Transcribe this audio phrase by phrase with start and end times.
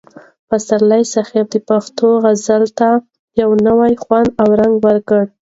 [0.49, 2.89] پسرلي صاحب د پښتو غزل ته
[3.41, 5.21] یو نوی خوند او رنګ ورکړ.